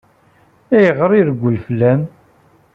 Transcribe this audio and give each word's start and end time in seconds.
Ayɣer 0.75 1.11
i 1.13 1.17
ireggel 1.19 1.55
fell-am? 1.65 2.01